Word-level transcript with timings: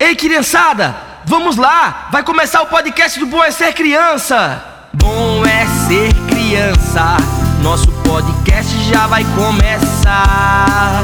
Ei, 0.00 0.14
criançada, 0.14 0.94
vamos 1.24 1.56
lá! 1.56 2.06
Vai 2.12 2.22
começar 2.22 2.62
o 2.62 2.66
podcast 2.66 3.18
do 3.18 3.26
Bom 3.26 3.42
é 3.42 3.50
Ser 3.50 3.72
Criança! 3.72 4.62
Bom 4.94 5.44
é 5.44 5.66
ser 5.66 6.14
criança, 6.28 7.16
nosso 7.62 7.90
podcast 8.04 8.78
já 8.84 9.08
vai 9.08 9.26
começar. 9.34 11.02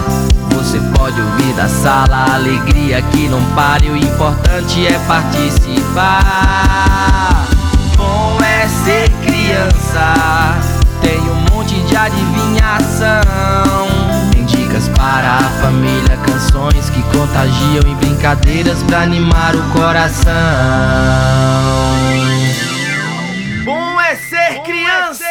Você 0.52 0.78
pode 0.96 1.20
ouvir 1.20 1.54
da 1.54 1.68
sala, 1.68 2.34
alegria 2.34 3.02
que 3.02 3.26
não 3.26 3.42
pare, 3.56 3.90
o 3.90 3.96
importante 3.96 4.86
é 4.86 4.96
participar. 5.08 6.14
Bom 7.96 8.38
é 8.44 8.68
ser 8.68 9.10
criança, 9.26 10.14
tem 11.02 11.18
um 11.18 11.40
monte 11.52 11.74
de 11.80 11.96
adivinhação. 11.96 13.93
Tem 14.74 14.80
dicas 14.80 14.88
para 14.88 15.36
a 15.36 15.50
família, 15.62 16.16
canções 16.26 16.90
que 16.90 17.00
contagiam 17.16 17.82
e 17.86 17.94
brincadeiras 17.94 18.82
pra 18.82 19.02
animar 19.02 19.54
o 19.54 19.62
coração. 19.70 20.32
Bom 23.64 24.00
é 24.00 24.16
ser 24.16 24.62
criança! 24.62 25.26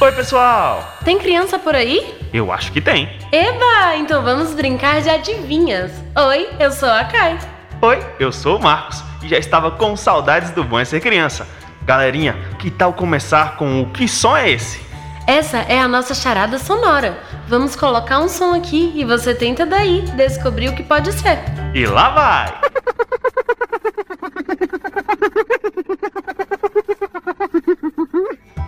Oi, 0.00 0.12
pessoal! 0.12 0.96
Tem 1.04 1.18
criança 1.18 1.58
por 1.58 1.74
aí? 1.74 2.16
Eu 2.32 2.52
acho 2.52 2.70
que 2.70 2.80
tem. 2.80 3.18
Eba! 3.32 3.96
Então 3.96 4.22
vamos 4.22 4.54
brincar 4.54 5.00
de 5.02 5.10
adivinhas. 5.10 5.90
Oi, 6.28 6.48
eu 6.60 6.70
sou 6.70 6.88
a 6.90 7.02
Kai. 7.02 7.36
Oi, 7.82 7.98
eu 8.20 8.30
sou 8.30 8.58
o 8.58 8.62
Marcos 8.62 9.02
e 9.24 9.28
já 9.28 9.38
estava 9.38 9.72
com 9.72 9.96
saudades 9.96 10.52
do 10.52 10.62
Bom 10.62 10.78
é 10.78 10.84
Ser 10.84 11.00
Criança. 11.00 11.48
Galerinha, 11.84 12.34
que 12.58 12.70
tal 12.70 12.94
começar 12.94 13.56
com 13.56 13.82
o 13.82 13.90
Que 13.90 14.08
Som 14.08 14.34
é 14.36 14.50
Esse? 14.50 14.80
Essa 15.26 15.58
é 15.58 15.78
a 15.78 15.86
nossa 15.86 16.14
charada 16.14 16.58
sonora. 16.58 17.18
Vamos 17.46 17.76
colocar 17.76 18.20
um 18.20 18.28
som 18.28 18.54
aqui 18.54 18.92
e 18.94 19.04
você 19.04 19.34
tenta 19.34 19.66
daí 19.66 20.02
descobrir 20.16 20.68
o 20.68 20.74
que 20.74 20.82
pode 20.82 21.12
ser. 21.12 21.38
E 21.74 21.84
lá 21.86 22.10
vai! 22.10 22.54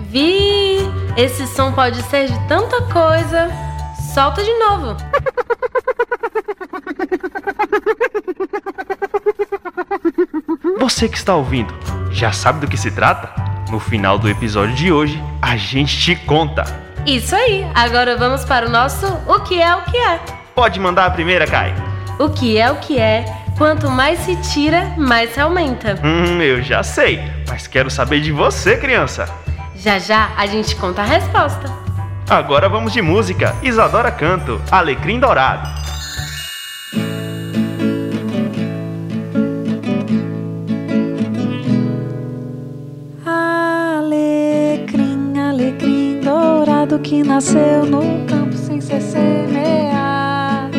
Vi! 0.01 0.79
Esse 1.17 1.47
som 1.47 1.73
pode 1.73 2.03
ser 2.05 2.27
de 2.27 2.49
tanta 2.49 2.83
coisa. 2.93 3.49
Solta 4.15 4.43
de 4.43 4.53
novo. 4.59 4.97
Você 10.79 11.09
que 11.09 11.17
está 11.17 11.35
ouvindo, 11.35 11.75
já 12.17 12.33
sabe 12.33 12.61
do 12.61 12.67
que 12.67 12.79
se 12.79 12.91
trata? 12.91 13.31
No 13.71 13.79
final 13.79 14.19
do 14.19 14.29
episódio 14.29 14.75
de 14.75 14.91
hoje, 14.91 15.23
a 15.43 15.55
gente 15.57 15.99
te 16.01 16.17
conta. 16.17 16.65
Isso 17.05 17.37
aí. 17.37 17.67
Agora 17.75 18.17
vamos 18.17 18.43
para 18.45 18.67
o 18.67 18.71
nosso 18.71 19.07
O 19.27 19.41
que 19.41 19.61
é 19.61 19.77
o 19.77 19.83
que 19.83 19.99
é. 19.99 20.19
Pode 20.55 20.81
mandar 20.81 21.05
a 21.05 21.11
primeira, 21.11 21.47
Kai. 21.47 21.75
O 22.19 22.31
que 22.31 22.57
é 22.57 22.71
o 22.71 22.77
que 22.77 22.99
é? 22.99 23.25
Quanto 23.59 23.91
mais 23.91 24.21
se 24.21 24.35
tira, 24.37 24.95
mais 24.97 25.35
se 25.35 25.41
aumenta. 25.41 26.01
Hum, 26.03 26.41
eu 26.41 26.63
já 26.63 26.83
sei, 26.83 27.23
mas 27.47 27.67
quero 27.67 27.91
saber 27.91 28.21
de 28.21 28.33
você, 28.33 28.77
criança. 28.79 29.29
Já 29.77 29.99
já 29.99 30.31
a 30.39 30.47
gente 30.47 30.75
conta 30.77 31.03
a 31.03 31.05
resposta. 31.05 31.71
Agora 32.29 32.69
vamos 32.69 32.95
de 32.95 33.03
música. 33.03 33.55
Isadora 33.63 34.11
Canto, 34.11 34.61
Alecrim 34.71 35.21
Dourado. 35.21 35.69
Que 47.07 47.23
nasceu 47.23 47.87
no 47.87 48.27
campo 48.27 48.57
sem 48.57 48.81
ser 48.81 49.01
semeado. 49.01 50.77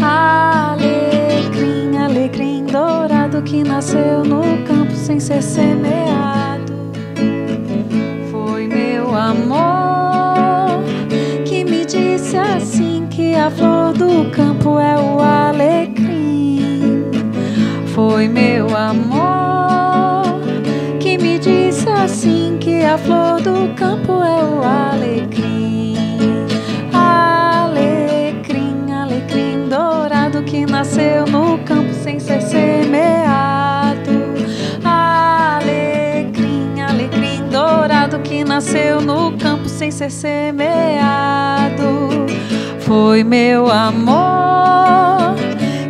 Alecrim, 0.00 1.98
alecrim 1.98 2.64
dourado 2.66 3.42
que 3.42 3.64
nasceu 3.64 4.24
no 4.24 4.42
campo 4.64 4.94
sem 4.94 5.18
ser 5.18 5.42
semeado. 5.42 6.72
Foi 8.30 8.68
meu 8.68 9.12
amor 9.12 10.84
que 11.44 11.64
me 11.64 11.84
disse 11.84 12.36
assim 12.36 13.08
que 13.10 13.34
a 13.34 13.50
flor 13.50 13.92
do 13.92 14.30
campo 14.30 14.78
é 14.78 14.96
o 15.00 15.20
alecrim. 15.20 17.10
Foi 17.86 18.28
meu 18.28 18.76
amor 18.76 19.39
assim 22.02 22.56
que 22.58 22.82
a 22.82 22.96
flor 22.96 23.40
do 23.42 23.74
campo 23.74 24.12
é 24.22 24.42
o 24.42 24.64
alecrim. 24.64 25.96
Alecrim, 26.92 28.90
alecrim 28.92 29.68
dourado 29.68 30.42
que 30.42 30.64
nasceu 30.64 31.26
no 31.26 31.58
campo 31.58 31.92
sem 31.92 32.18
ser 32.18 32.40
semeado. 32.40 34.10
Alecrim, 34.82 36.80
alecrim 36.80 37.46
dourado 37.50 38.18
que 38.20 38.44
nasceu 38.44 39.02
no 39.02 39.36
campo 39.36 39.68
sem 39.68 39.90
ser 39.90 40.10
semeado. 40.10 41.80
Foi 42.80 43.22
meu 43.22 43.70
amor 43.70 45.34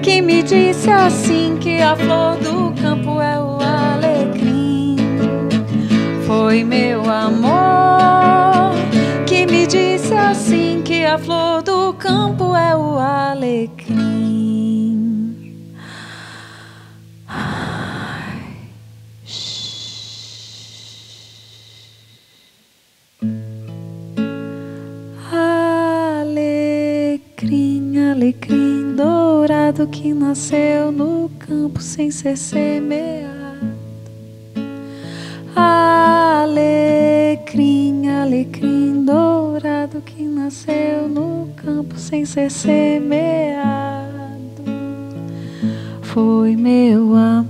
que 0.03 0.21
me 0.21 0.43
disse 0.43 0.91
assim 0.91 1.57
que 1.61 1.81
a 1.81 1.95
flor 1.95 2.37
do 2.37 2.75
campo 2.83 3.21
é 3.21 3.39
o. 3.39 3.60
Foi 6.51 6.65
meu 6.65 7.09
amor 7.09 8.73
que 9.25 9.47
me 9.47 9.69
disse 9.69 10.13
assim 10.13 10.83
que 10.85 11.05
a 11.05 11.17
flor 11.17 11.63
do 11.63 11.95
campo 11.95 12.57
é 12.57 12.75
o 12.77 12.99
alecrim. 12.99 13.95
Alecrim, 26.21 28.11
alecrim 28.11 28.97
dourado 28.97 29.87
que 29.87 30.13
nasceu 30.13 30.91
no 30.91 31.31
campo 31.39 31.81
sem 31.81 32.11
ser 32.11 32.37
semeado. 32.37 33.30
Alecrim, 37.51 38.09
alecrim 38.09 39.05
dourado 39.05 40.01
que 40.03 40.23
nasceu 40.23 41.09
no 41.09 41.49
campo 41.57 41.99
sem 41.99 42.25
ser 42.25 42.49
semeado. 42.49 44.07
Foi 46.01 46.55
meu 46.55 47.13
amor 47.17 47.43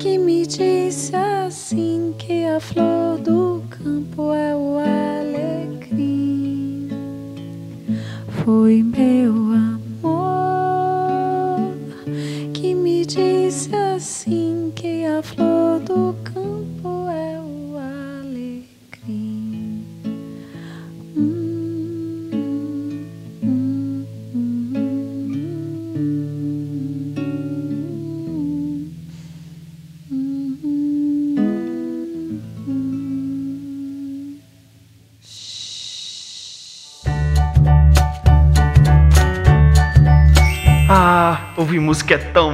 que 0.00 0.18
me 0.18 0.44
disse 0.44 1.14
assim 1.14 2.12
que 2.18 2.46
a 2.46 2.58
flor 2.58 3.18
do 3.18 3.62
campo 3.70 4.32
é 4.32 4.56
o 4.56 4.78
alecrim. 5.20 6.88
Foi 8.44 8.82
meu 8.82 9.32
amor 10.02 10.18
que 12.52 12.74
me 12.74 13.06
disse 13.06 13.72
assim 13.76 14.72
que 14.74 15.04
a 15.04 15.22
flor 15.22 15.59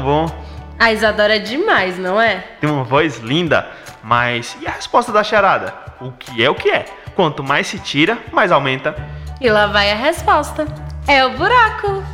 bom. 0.06 0.31
A 0.79 0.93
Isadora 0.93 1.35
é 1.35 1.41
demais, 1.41 1.99
não 1.99 2.20
é? 2.20 2.37
Tem 2.61 2.70
uma 2.70 2.85
voz 2.85 3.19
linda, 3.19 3.69
mas 4.05 4.56
e 4.62 4.67
a 4.69 4.70
resposta 4.70 5.11
da 5.11 5.25
charada? 5.25 5.75
O 6.00 6.12
que 6.12 6.44
é 6.44 6.49
o 6.49 6.55
que 6.55 6.70
é? 6.70 6.85
Quanto 7.17 7.43
mais 7.43 7.67
se 7.67 7.81
tira, 7.81 8.17
mais 8.31 8.53
aumenta. 8.53 8.94
E 9.41 9.50
lá 9.50 9.67
vai 9.67 9.91
a 9.91 9.97
resposta. 9.97 10.64
É 11.08 11.26
o 11.26 11.31
buraco. 11.37 12.05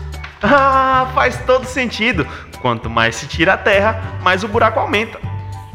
Ah, 0.43 1.07
faz 1.15 1.37
todo 1.45 1.67
sentido. 1.67 2.27
Quanto 2.63 2.89
mais 2.89 3.17
se 3.17 3.27
tira 3.27 3.53
a 3.53 3.59
terra, 3.59 4.01
mais 4.23 4.43
o 4.43 4.49
buraco 4.49 4.81
aumenta. 4.81 5.21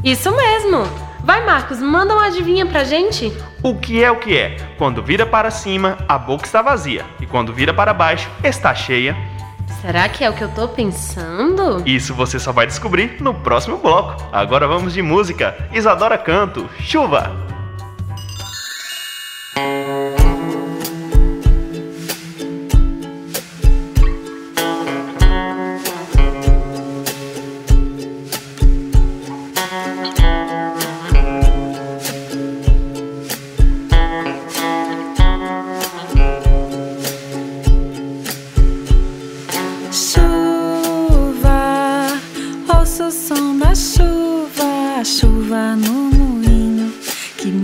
Isso 0.02 0.34
mesmo. 0.34 0.82
Vai, 1.20 1.44
Marcos, 1.44 1.80
manda 1.80 2.14
uma 2.14 2.26
adivinha 2.26 2.66
pra 2.66 2.82
gente. 2.82 3.32
O 3.62 3.76
que 3.76 4.02
é 4.02 4.10
o 4.10 4.16
que 4.16 4.36
é? 4.36 4.56
Quando 4.76 5.02
vira 5.02 5.24
para 5.24 5.52
cima, 5.52 5.98
a 6.08 6.18
boca 6.18 6.46
está 6.46 6.62
vazia. 6.62 7.04
E 7.20 7.26
quando 7.26 7.52
vira 7.52 7.72
para 7.72 7.94
baixo, 7.94 8.28
está 8.42 8.74
cheia. 8.74 9.16
Será 9.80 10.08
que 10.08 10.24
é 10.24 10.30
o 10.30 10.32
que 10.32 10.42
eu 10.42 10.48
tô 10.48 10.68
pensando? 10.68 11.82
Isso 11.86 12.14
você 12.14 12.38
só 12.38 12.52
vai 12.52 12.66
descobrir 12.66 13.16
no 13.20 13.32
próximo 13.32 13.78
bloco. 13.78 14.28
Agora 14.32 14.66
vamos 14.66 14.92
de 14.92 15.02
música. 15.02 15.56
Isadora 15.72 16.18
Canto, 16.18 16.68
Chuva. 16.80 17.47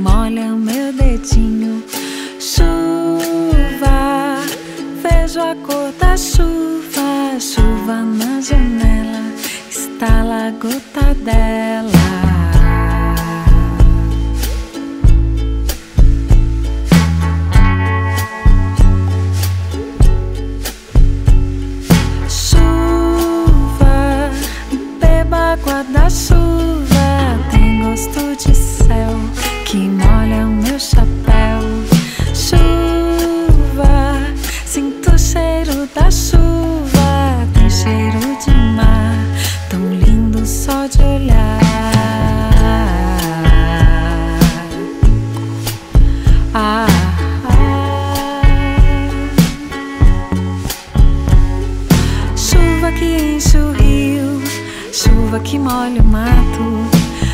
Molha 0.04 0.54
o 0.54 0.58
meu 0.58 0.92
dedinho. 0.92 1.82
Chuva, 2.40 3.96
vejo 5.02 5.40
a 5.40 5.54
cor 5.66 5.92
da 5.98 6.16
chuva, 6.16 7.38
chuva 7.38 8.02
na 8.02 8.40
janela, 8.40 9.22
está 9.70 10.22
a 10.22 10.50
gota 10.50 11.14
dela. 11.24 11.90
Chuva, 22.28 23.94
beba 25.00 25.52
água 25.52 25.84
da 25.84 26.08
chuva, 26.10 26.53
que 53.04 53.34
enche 53.34 53.58
o 53.58 53.72
rio, 53.72 54.42
chuva 54.90 55.38
que 55.40 55.58
molha 55.58 56.00
o 56.00 56.04
mato, 56.04 56.88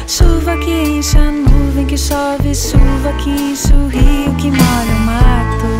chuva 0.06 0.56
que 0.56 0.72
enche 0.72 1.16
a 1.16 1.30
nuvem 1.30 1.86
que 1.86 1.96
chove, 1.96 2.52
chuva 2.54 3.12
que 3.18 3.30
enche 3.30 3.72
o 3.72 3.86
rio 3.86 4.34
que 4.36 4.50
molha 4.50 4.96
o 4.96 5.00
mato. 5.06 5.70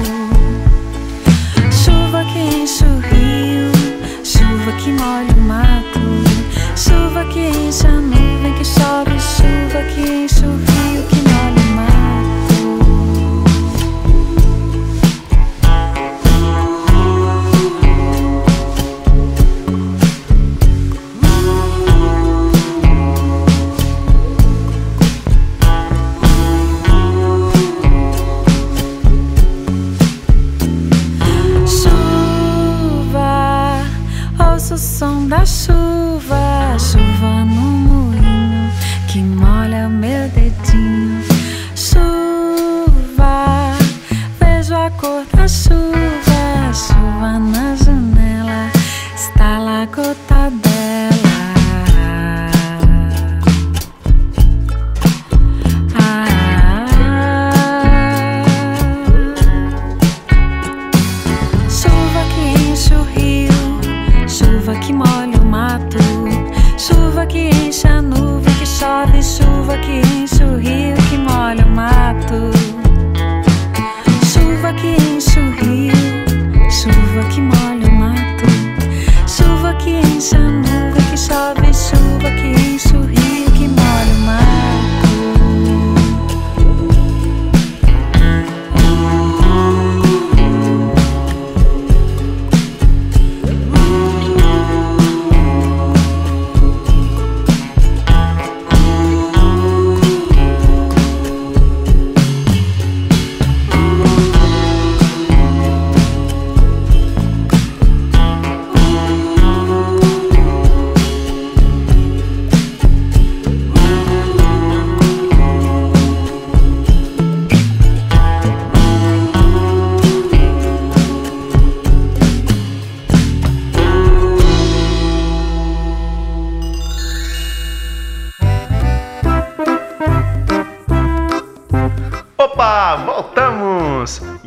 Chuva 1.73 2.25
que 2.25 2.39
enche 2.39 2.85
o 2.85 3.01
rio, 3.01 3.73
chuva 4.23 4.73
que 4.79 4.93
molha 4.93 5.35
o 5.37 5.41
mato, 5.41 6.01
chuva 6.77 7.25
que 7.25 7.41
enche 7.41 7.87
a 7.89 8.01
nuvem 8.01 8.55
que 8.55 8.65
chove, 8.65 9.19
chuva 9.19 9.83
que 9.93 10.01
enche 10.23 10.45
o 10.47 10.57
rio 10.57 11.03
que 11.09 11.20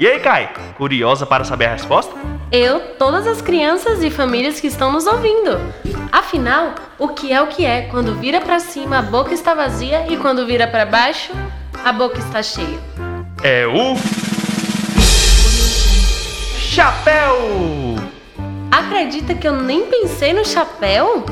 E 0.04 0.06
aí, 0.06 0.20
Kai? 0.20 0.52
Curiosa 0.76 1.26
para 1.26 1.46
saber 1.46 1.68
a 1.68 1.72
resposta? 1.72 2.14
Eu, 2.52 2.82
todas 2.98 3.26
as 3.26 3.42
crianças 3.42 4.04
e 4.04 4.12
famílias 4.12 4.60
que 4.60 4.68
estão 4.68 4.92
nos 4.92 5.08
ouvindo. 5.08 5.58
Afinal, 6.12 6.76
o 7.00 7.08
que 7.08 7.32
é 7.32 7.42
o 7.42 7.48
que 7.48 7.66
é? 7.66 7.84
Quando 7.84 8.14
vira 8.16 8.42
pra 8.42 8.60
cima, 8.60 9.00
a 9.00 9.02
boca 9.02 9.34
está 9.34 9.54
vazia 9.54 10.06
e 10.12 10.18
quando 10.18 10.46
vira 10.46 10.68
pra 10.68 10.86
baixo, 10.86 11.32
a 11.86 11.94
boca 11.94 12.20
está 12.20 12.44
cheia. 12.44 12.78
É 13.42 13.66
o. 13.66 13.96
Chapéu! 16.58 17.96
Acredita 18.70 19.34
que 19.34 19.48
eu 19.48 19.56
nem 19.56 19.86
pensei 19.86 20.34
no 20.34 20.44
chapéu? 20.44 21.26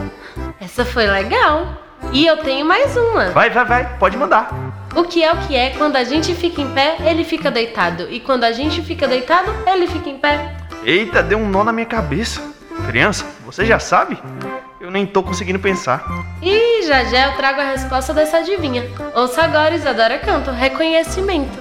Essa 0.62 0.86
foi 0.86 1.08
legal. 1.08 1.68
E 2.14 2.26
eu 2.26 2.38
tenho 2.38 2.66
mais 2.66 2.96
uma. 2.96 3.32
Vai, 3.32 3.50
vai, 3.50 3.66
vai, 3.66 3.98
pode 3.98 4.16
mandar. 4.16 4.71
O 4.96 5.04
que 5.04 5.24
é 5.24 5.32
o 5.32 5.38
que 5.48 5.56
é? 5.56 5.70
Quando 5.72 5.96
a 5.96 6.04
gente 6.04 6.36
fica 6.36 6.62
em 6.62 6.70
pé, 6.74 6.98
ele 7.06 7.24
fica 7.24 7.50
deitado. 7.50 8.08
E 8.10 8.20
quando 8.20 8.44
a 8.44 8.52
gente 8.52 8.82
fica 8.82 9.08
deitado, 9.08 9.50
ele 9.66 9.88
fica 9.88 10.10
em 10.10 10.18
pé. 10.18 10.54
Eita, 10.84 11.24
deu 11.24 11.38
um 11.38 11.48
nó 11.48 11.64
na 11.64 11.72
minha 11.72 11.86
cabeça. 11.86 12.42
Criança, 12.88 13.26
você 13.46 13.66
já 13.66 13.80
sabe? 13.80 14.18
Eu 14.80 14.90
nem 14.90 15.06
tô 15.06 15.22
conseguindo 15.24 15.60
pensar. 15.60 16.04
E 16.42 16.84
já 16.84 17.04
já 17.06 17.28
eu 17.28 17.38
trago 17.38 17.62
a 17.62 17.66
resposta 17.66 18.14
dessa 18.14 18.38
adivinha. 18.38 18.84
Ouça 19.16 19.44
agora 19.44 19.76
Isadora 19.76 20.18
Canto, 20.18 20.52
reconhecimento. 20.52 21.61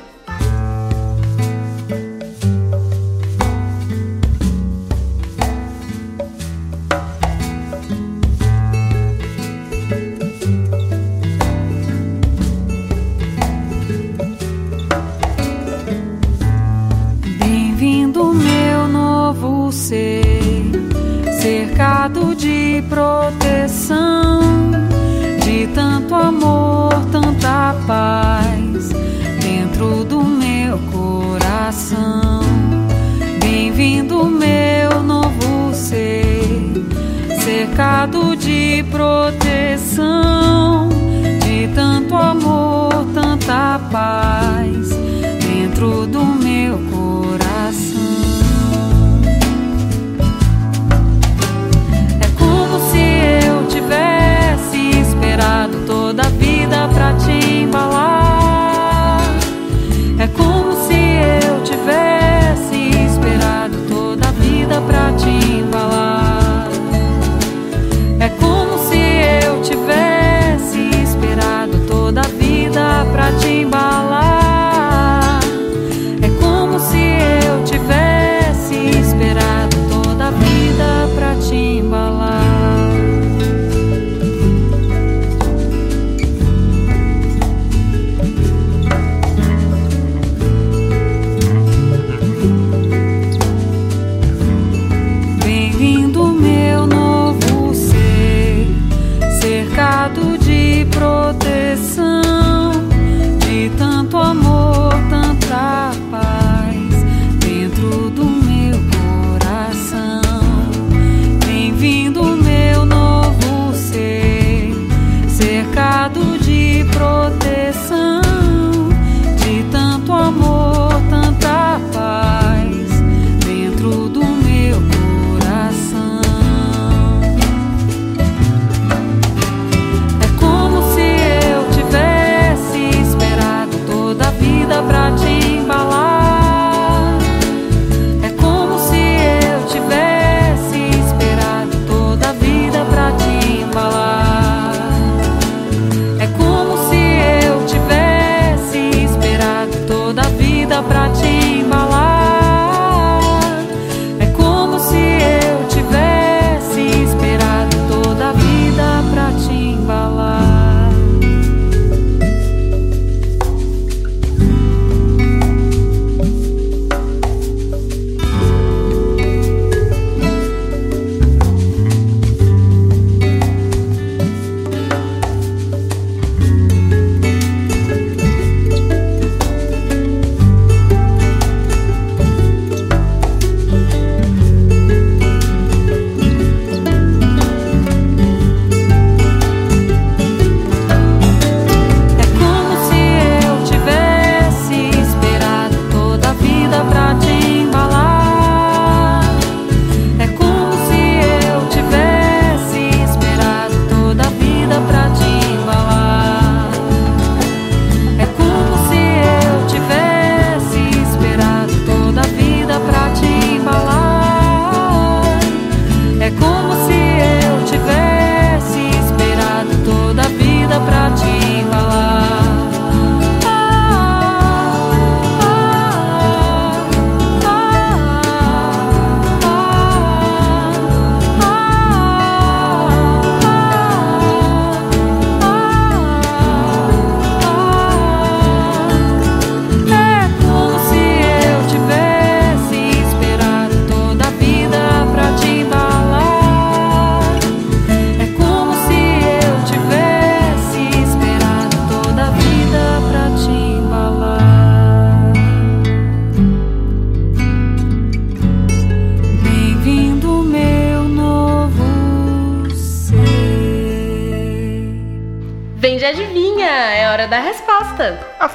Proteção, 22.82 24.39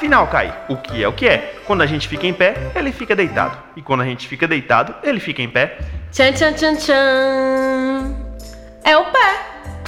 Afinal, 0.05 0.27
Kai, 0.27 0.53
o 0.69 0.77
que 0.77 1.03
é 1.03 1.07
o 1.07 1.13
que 1.13 1.27
é? 1.27 1.55
Quando 1.65 1.81
a 1.81 1.87
gente 1.87 2.07
fica 2.07 2.27
em 2.27 2.33
pé, 2.33 2.53
ele 2.75 2.91
fica 2.91 3.15
deitado. 3.15 3.57
E 3.75 3.81
quando 3.81 4.01
a 4.01 4.05
gente 4.05 4.27
fica 4.27 4.47
deitado, 4.47 4.93
ele 5.01 5.19
fica 5.19 5.41
em 5.41 5.49
pé. 5.49 5.79
Tchan, 6.11 6.31
tchan, 6.31 6.53
tchan, 6.53 6.75
tchan. 6.75 8.15
É 8.83 8.95
o 8.95 9.05
pé. 9.05 9.39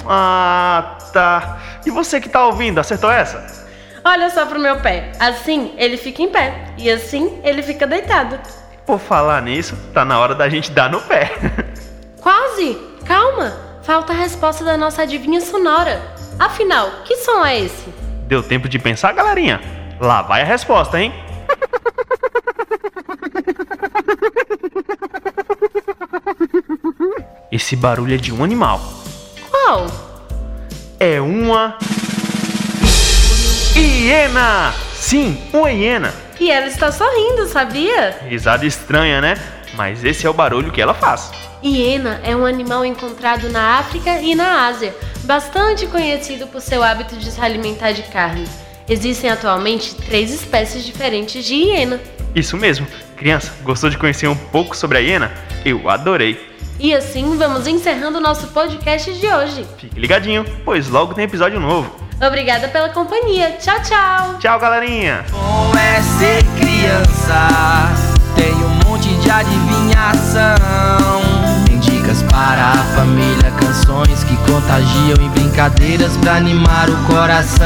Ah, 0.07 0.97
tá. 1.13 1.59
E 1.85 1.91
você 1.91 2.19
que 2.19 2.27
tá 2.27 2.47
ouvindo, 2.47 2.79
acertou 2.79 3.11
essa? 3.11 3.67
Olha 4.03 4.27
só 4.31 4.47
pro 4.47 4.59
meu 4.59 4.77
pé. 4.77 5.11
Assim 5.19 5.75
ele 5.77 5.97
fica 5.97 6.23
em 6.23 6.31
pé. 6.31 6.73
E 6.79 6.89
assim 6.89 7.39
ele 7.43 7.61
fica 7.61 7.85
deitado. 7.85 8.39
Por 8.87 8.97
falar 8.97 9.43
nisso, 9.43 9.77
tá 9.93 10.03
na 10.03 10.17
hora 10.19 10.33
da 10.33 10.49
gente 10.49 10.71
dar 10.71 10.89
no 10.89 10.99
pé. 11.01 11.31
Quase! 12.19 12.75
Calma! 13.05 13.55
Falta 13.83 14.13
a 14.13 14.15
resposta 14.15 14.65
da 14.65 14.75
nossa 14.75 15.03
adivinha 15.03 15.41
sonora. 15.41 16.01
Afinal, 16.39 16.89
que 17.05 17.17
som 17.17 17.45
é 17.45 17.59
esse? 17.59 17.87
Deu 18.27 18.41
tempo 18.41 18.67
de 18.67 18.79
pensar, 18.79 19.13
galerinha? 19.13 19.76
Lá 19.99 20.21
vai 20.21 20.41
a 20.41 20.45
resposta, 20.45 20.99
hein? 20.99 21.13
Esse 27.51 27.75
barulho 27.75 28.13
é 28.13 28.17
de 28.17 28.31
um 28.31 28.43
animal. 28.43 28.79
Qual? 29.49 29.87
É 30.99 31.19
uma. 31.19 31.77
Hiena! 33.75 34.73
Sim, 34.93 35.41
uma 35.53 35.71
hiena. 35.71 36.13
E 36.39 36.51
ela 36.51 36.67
está 36.67 36.91
sorrindo, 36.91 37.47
sabia? 37.47 38.19
Risada 38.27 38.65
estranha, 38.65 39.19
né? 39.19 39.35
Mas 39.73 40.03
esse 40.03 40.27
é 40.27 40.29
o 40.29 40.33
barulho 40.33 40.71
que 40.71 40.81
ela 40.81 40.93
faz. 40.93 41.31
Hiena 41.63 42.21
é 42.23 42.35
um 42.35 42.45
animal 42.45 42.85
encontrado 42.85 43.49
na 43.49 43.79
África 43.79 44.19
e 44.21 44.35
na 44.35 44.67
Ásia, 44.67 44.95
bastante 45.23 45.87
conhecido 45.87 46.45
por 46.47 46.61
seu 46.61 46.83
hábito 46.83 47.15
de 47.15 47.31
se 47.31 47.41
alimentar 47.41 47.93
de 47.93 48.03
carne. 48.03 48.47
Existem 48.89 49.29
atualmente 49.29 49.95
três 49.95 50.31
espécies 50.31 50.85
diferentes 50.85 51.43
de 51.43 51.55
hiena. 51.55 51.99
Isso 52.33 52.55
mesmo. 52.55 52.87
Criança, 53.15 53.51
gostou 53.63 53.89
de 53.89 53.97
conhecer 53.97 54.27
um 54.27 54.35
pouco 54.35 54.75
sobre 54.75 54.97
a 54.97 55.01
hiena? 55.01 55.31
Eu 55.65 55.89
adorei. 55.89 56.47
E 56.79 56.93
assim 56.93 57.35
vamos 57.37 57.65
encerrando 57.67 58.19
o 58.19 58.21
nosso 58.21 58.47
podcast 58.47 59.11
de 59.13 59.27
hoje. 59.27 59.65
Fique 59.77 59.99
ligadinho, 59.99 60.45
pois 60.63 60.87
logo 60.87 61.13
tem 61.13 61.25
episódio 61.25 61.59
novo. 61.59 61.93
Obrigada 62.25 62.67
pela 62.67 62.89
companhia. 62.89 63.57
Tchau, 63.59 63.81
tchau! 63.81 64.37
Tchau, 64.39 64.59
galerinha! 64.59 65.25
Bom 65.31 65.71
é 65.77 66.01
ser 66.01 66.43
criança, 66.59 67.47
tem 68.35 68.53
um 68.53 68.89
monte 68.89 69.09
de 69.15 69.29
adivinhação. 69.29 71.06
Para 72.37 72.69
a 72.69 72.83
família, 72.95 73.51
canções 73.59 74.23
que 74.23 74.37
contagiam 74.37 75.17
e 75.19 75.29
brincadeiras 75.29 76.15
pra 76.17 76.35
animar 76.35 76.87
o 76.87 76.95
coração. 77.07 77.65